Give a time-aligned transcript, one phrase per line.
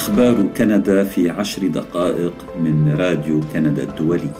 [0.00, 4.30] أخبار كندا في عشر دقائق من راديو كندا الدولي.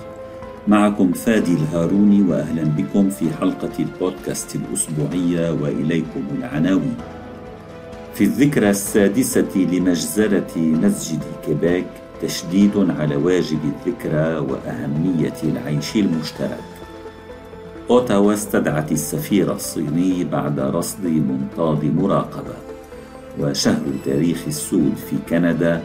[0.69, 6.97] معكم فادي الهاروني وأهلا بكم في حلقة البودكاست الأسبوعية وإليكم العناوين.
[8.15, 11.87] في الذكرى السادسة لمجزرة مسجد كيبيك
[12.23, 16.65] تشديد على واجب الذكرى وأهمية العيش المشترك.
[17.91, 22.70] أوتاوا استدعت السفير الصيني بعد رصد منطاد مراقبة.
[23.39, 25.83] وشهر تاريخ السود في كندا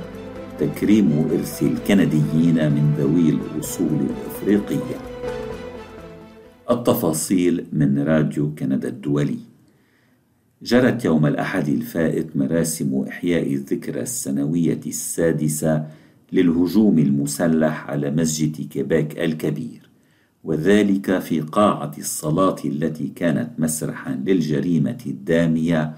[0.59, 4.97] تكريم إرث الكنديين من ذوي الأصول الأفريقية.
[6.71, 9.39] التفاصيل من راديو كندا الدولي.
[10.61, 15.85] جرت يوم الأحد الفائت مراسم إحياء الذكرى السنوية السادسة
[16.31, 19.89] للهجوم المسلح على مسجد كيباك الكبير
[20.43, 25.93] وذلك في قاعة الصلاة التي كانت مسرحا للجريمة الدامية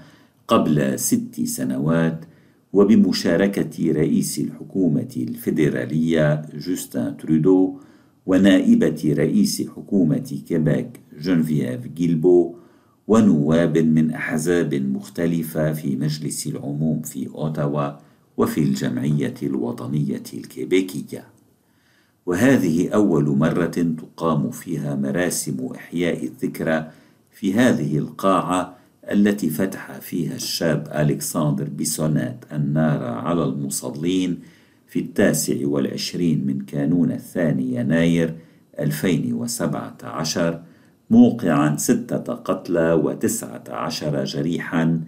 [0.48, 2.24] قبل ست سنوات
[2.72, 7.80] وبمشاركة رئيس الحكومة الفيدرالية جوستن ترودو
[8.26, 12.54] ونائبة رئيس حكومة كيباك جنفييف جيلبو
[13.08, 17.90] ونواب من أحزاب مختلفة في مجلس العموم في أوتاوا
[18.36, 21.24] وفي الجمعية الوطنية الكيبيكية.
[22.26, 26.90] وهذه أول مرة تقام فيها مراسم إحياء الذكرى
[27.32, 28.77] في هذه القاعة
[29.12, 34.38] التي فتح فيها الشاب ألكسندر بيسونات النار على المصلين
[34.86, 38.34] في التاسع والعشرين من كانون الثاني يناير
[38.78, 40.62] 2017
[41.10, 45.00] موقعا ستة قتلى وتسعة عشر جريحا.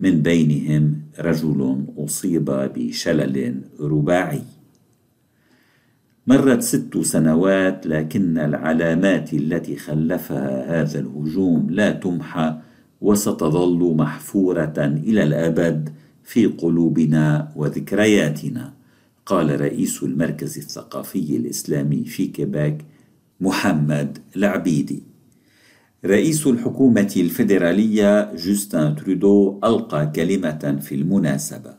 [0.00, 4.42] من بينهم رجل أصيب بشلل رباعي.
[6.26, 12.58] مرت ست سنوات لكن العلامات التي خلفها هذا الهجوم لا تمحى.
[13.00, 15.88] وستظل محفورة إلى الأبد
[16.24, 18.72] في قلوبنا وذكرياتنا
[19.26, 22.84] قال رئيس المركز الثقافي الإسلامي في كيباك
[23.40, 25.02] محمد العبيدي.
[26.04, 31.74] رئيس الحكومة الفيدرالية جوستن ترودو ألقى كلمة في المناسبة.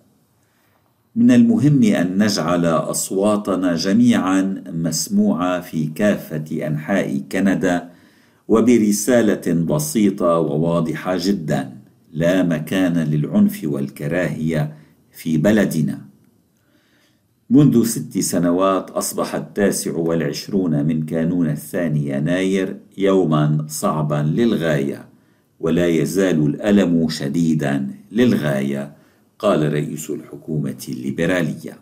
[1.16, 7.90] من المهم أن نجعل أصواتنا جميعا مسموعة في كافة أنحاء كندا
[8.48, 11.78] وبرسالة بسيطة وواضحة جدا
[12.12, 14.78] لا مكان للعنف والكراهية
[15.12, 16.02] في بلدنا.
[17.50, 25.06] منذ ست سنوات أصبح التاسع والعشرون من كانون الثاني يناير يوما صعبا للغاية
[25.60, 28.96] ولا يزال الألم شديدا للغاية
[29.40, 31.78] قال رئيس الحكومة الليبرالية.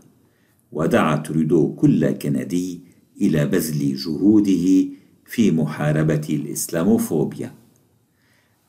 [0.72, 2.82] ودعا ترودو كل كندي
[3.22, 4.86] إلى بذل جهوده
[5.26, 7.52] في محاربة الإسلاموفوبيا.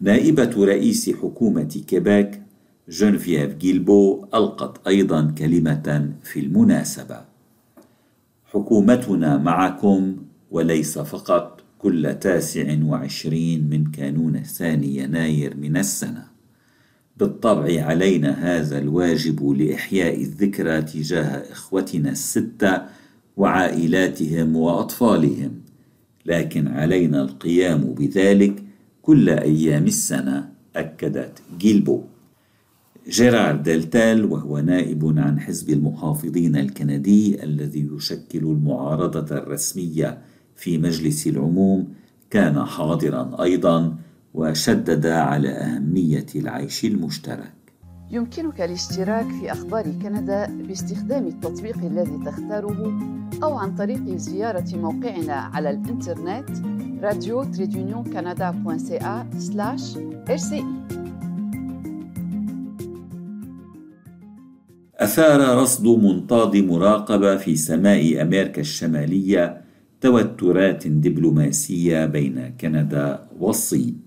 [0.00, 2.42] نائبة رئيس حكومة كيباك
[2.88, 7.24] جنفييف جيلبو ألقت أيضا كلمة في المناسبة.
[8.44, 10.16] حكومتنا معكم
[10.50, 16.26] وليس فقط كل تاسع وعشرين من كانون الثاني يناير من السنة.
[17.16, 22.82] بالطبع علينا هذا الواجب لإحياء الذكرى تجاه إخوتنا الستة
[23.36, 25.65] وعائلاتهم وأطفالهم.
[26.26, 28.62] لكن علينا القيام بذلك
[29.02, 32.02] كل أيام السنة أكدت جيلبو.
[33.08, 40.18] جيرار ديلتال وهو نائب عن حزب المحافظين الكندي الذي يشكل المعارضة الرسمية
[40.56, 41.88] في مجلس العموم
[42.30, 43.96] كان حاضرا أيضا
[44.34, 47.65] وشدد على أهمية العيش المشترك.
[48.10, 52.98] يمكنك الاشتراك في أخبار كندا باستخدام التطبيق الذي تختاره
[53.42, 56.50] أو عن طريق زيارة موقعنا على الإنترنت
[57.02, 58.50] راديو تريدونيون كندا
[64.94, 69.60] أثار رصد منطاد مراقبة في سماء أمريكا الشمالية
[70.00, 74.05] توترات دبلوماسية بين كندا والصين.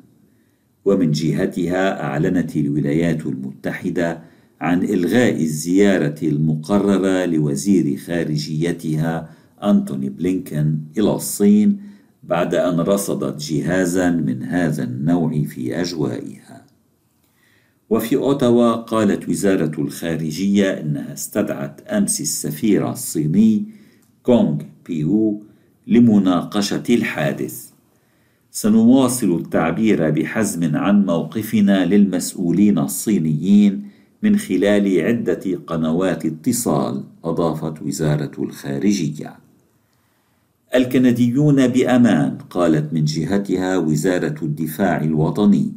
[0.85, 4.21] ومن جهتها أعلنت الولايات المتحدة
[4.61, 9.29] عن إلغاء الزيارة المقررة لوزير خارجيتها
[9.63, 11.81] أنتوني بلينكن إلى الصين
[12.23, 16.65] بعد أن رصدت جهازا من هذا النوع في أجوائها.
[17.89, 23.65] وفي أوتاوا قالت وزارة الخارجية إنها استدعت أمس السفير الصيني
[24.23, 25.43] كونغ بيو
[25.87, 27.69] لمناقشة الحادث.
[28.61, 33.89] سنواصل التعبير بحزم عن موقفنا للمسؤولين الصينيين
[34.23, 39.35] من خلال عدة قنوات اتصال أضافت وزارة الخارجية.
[40.75, 45.73] الكنديون بأمان قالت من جهتها وزارة الدفاع الوطني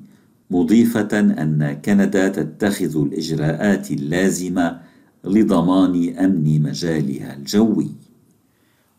[0.50, 4.80] مضيفة أن كندا تتخذ الإجراءات اللازمة
[5.24, 7.90] لضمان أمن مجالها الجوي.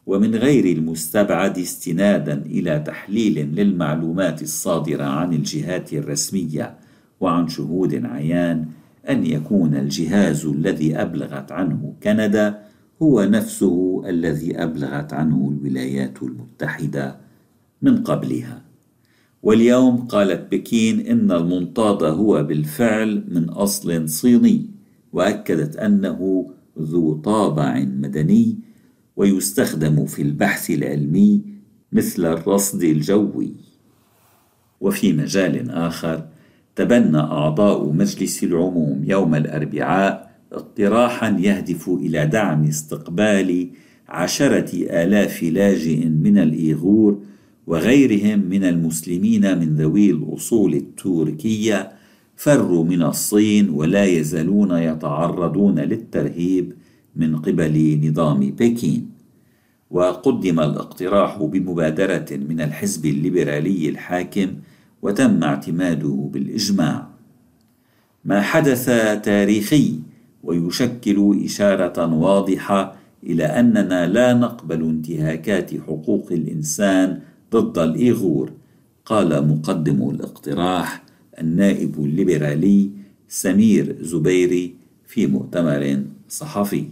[0.05, 6.75] ومن غير المستبعد استنادا إلى تحليل للمعلومات الصادرة عن الجهات الرسمية
[7.19, 8.65] وعن شهود عيان
[9.09, 12.59] أن يكون الجهاز الذي أبلغت عنه كندا
[13.01, 17.15] هو نفسه الذي أبلغت عنه الولايات المتحدة
[17.81, 18.61] من قبلها.
[19.43, 24.65] واليوم قالت بكين إن المنطاد هو بالفعل من أصل صيني
[25.13, 28.57] وأكدت أنه ذو طابع مدني
[29.15, 31.41] ويستخدم في البحث العلمي
[31.91, 33.53] مثل الرصد الجوي.
[34.81, 36.25] وفي مجال آخر
[36.75, 43.69] تبنى أعضاء مجلس العموم يوم الأربعاء اقتراحا يهدف إلى دعم استقبال
[44.09, 47.19] عشرة آلاف لاجئ من الإيغور
[47.67, 51.91] وغيرهم من المسلمين من ذوي الأصول التركية
[52.35, 56.73] فروا من الصين ولا يزالون يتعرضون للترهيب
[57.15, 59.09] من قبل نظام بكين
[59.91, 64.47] وقدم الاقتراح بمبادرة من الحزب الليبرالي الحاكم
[65.01, 67.07] وتم اعتماده بالإجماع.
[68.25, 68.85] ما حدث
[69.23, 69.99] تاريخي
[70.43, 77.19] ويشكل إشارة واضحة إلى أننا لا نقبل انتهاكات حقوق الإنسان
[77.51, 78.51] ضد الإيغور
[79.05, 81.03] قال مقدم الاقتراح
[81.39, 82.89] النائب الليبرالي
[83.27, 84.75] سمير زبيري
[85.07, 86.85] في مؤتمر صحفي.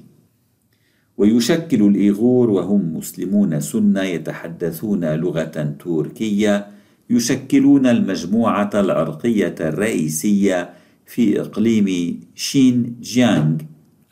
[1.21, 6.67] ويشكل الإيغور وهم مسلمون سنة يتحدثون لغة تركية
[7.09, 10.69] يشكلون المجموعة العرقية الرئيسية
[11.05, 13.57] في إقليم شين جيانغ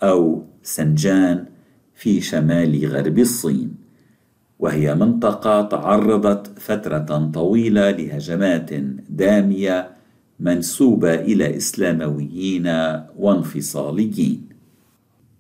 [0.04, 1.46] أو سنجان
[1.96, 3.72] في شمال غرب الصين.
[4.60, 8.70] وهي منطقة تعرضت فترة طويلة لهجمات
[9.10, 9.90] دامية
[10.40, 12.68] منسوبة إلى إسلامويين
[13.18, 14.49] وانفصاليين.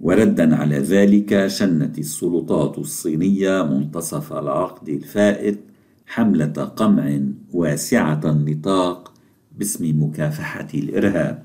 [0.01, 5.59] وردا على ذلك شنت السلطات الصينية منتصف العقد الفائت
[6.07, 7.19] حملة قمع
[7.53, 9.13] واسعة النطاق
[9.57, 11.43] باسم مكافحة الإرهاب.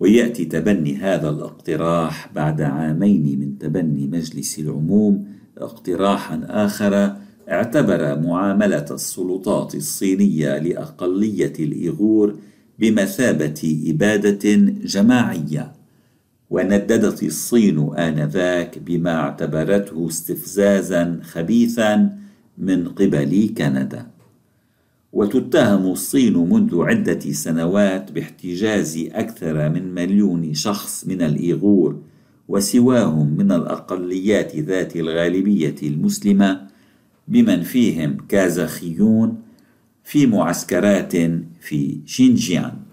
[0.00, 5.26] ويأتي تبني هذا الاقتراح بعد عامين من تبني مجلس العموم.
[5.58, 7.16] اقتراحا آخر
[7.50, 12.36] اعتبر معاملة السلطات الصينية لأقلية الإيغور
[12.78, 14.54] بمثابة إبادة
[14.84, 15.83] جماعية.
[16.50, 22.18] ونددت الصين آنذاك بما اعتبرته استفزازا خبيثا
[22.58, 24.06] من قبل كندا.
[25.12, 32.00] وتتهم الصين منذ عدة سنوات باحتجاز أكثر من مليون شخص من الإيغور
[32.48, 36.68] وسواهم من الأقليات ذات الغالبية المسلمة
[37.28, 39.42] بمن فيهم كازاخيون
[40.04, 41.12] في معسكرات
[41.60, 42.83] في شينجيان.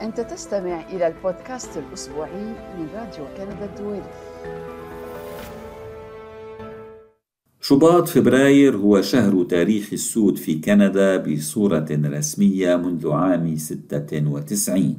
[0.00, 2.44] أنت تستمع إلى البودكاست الأسبوعي
[2.78, 4.02] من راديو كندا الدولي.
[7.60, 14.96] شباط فبراير هو شهر تاريخ السود في كندا بصورة رسمية منذ عام 96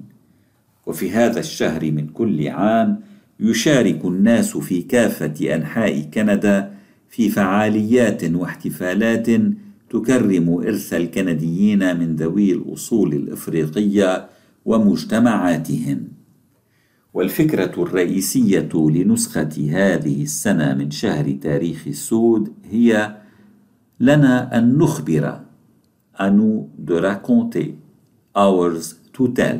[0.85, 3.01] وفي هذا الشهر من كل عام
[3.39, 6.73] يشارك الناس في كافة أنحاء كندا
[7.09, 9.27] في فعاليات واحتفالات
[9.89, 14.36] تكرم إرث الكنديين من ذوي الأصول الإفريقية
[14.67, 16.07] ومجتمعاتهم.
[17.13, 23.17] والفكرة الرئيسية لنسخة هذه السنة من شهر تاريخ السود هي
[23.99, 25.39] لنا أن نخبر
[26.21, 27.75] أنو دو راكونتي
[28.37, 28.85] ours
[29.17, 29.59] to tell.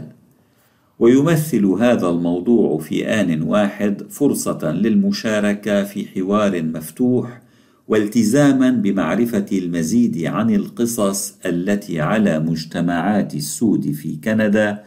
[1.00, 7.42] ويمثل هذا الموضوع في آن واحد فرصة للمشاركة في حوار مفتوح
[7.88, 14.84] والتزاما بمعرفة المزيد عن القصص التي على مجتمعات السود في كندا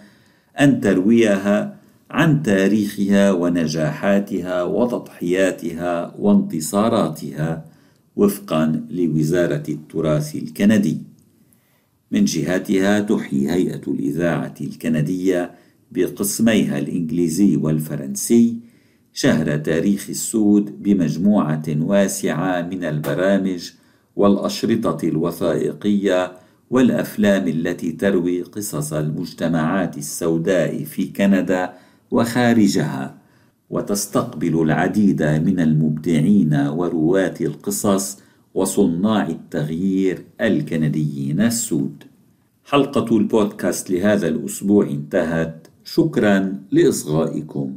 [0.61, 1.77] أن ترويها
[2.11, 7.65] عن تاريخها ونجاحاتها وتضحياتها وانتصاراتها
[8.17, 10.99] وفقا لوزارة التراث الكندي.
[12.11, 15.51] من جهتها تحيي هيئة الإذاعة الكندية
[15.93, 18.57] بقسميها الإنجليزي والفرنسي
[19.13, 23.71] شهر تاريخ السود بمجموعة واسعة من البرامج
[24.17, 26.33] والأشرطة الوثائقية
[26.71, 31.73] والأفلام التي تروي قصص المجتمعات السوداء في كندا
[32.11, 33.19] وخارجها
[33.71, 38.19] وتستقبل العديد من المبدعين ورواة القصص
[38.55, 42.05] وصناع التغيير الكنديين السود.
[42.65, 47.77] حلقة البودكاست لهذا الأسبوع انتهت، شكرا لإصغائكم.